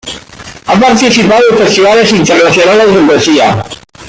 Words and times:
Ha 0.65 0.79
participado 0.79 1.43
en 1.51 1.57
festivales 1.59 2.11
internacionales 2.11 2.91
de 2.95 3.01
poesía. 3.03 3.63